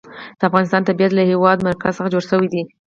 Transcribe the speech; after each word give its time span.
د 0.39 0.41
افغانستان 0.49 0.81
طبیعت 0.89 1.11
له 1.13 1.23
د 1.25 1.29
هېواد 1.31 1.57
مرکز 1.67 1.93
څخه 1.97 2.11
جوړ 2.13 2.23
شوی 2.31 2.47
دی. 2.53 2.61